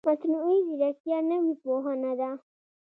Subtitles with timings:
[0.07, 2.31] مصنوعي ځیرکتیا نوې پوهنه ده